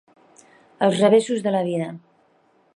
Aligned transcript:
Els 0.87 0.97
revessos 1.03 1.45
de 1.49 1.55
la 1.57 1.63
vida. 1.71 1.93